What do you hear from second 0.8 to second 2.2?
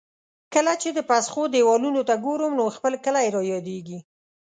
چې د پسخو دېوالونو ته